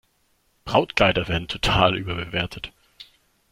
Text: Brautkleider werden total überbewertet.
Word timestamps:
Brautkleider 0.65 1.27
werden 1.27 1.47
total 1.47 1.95
überbewertet. 1.95 2.73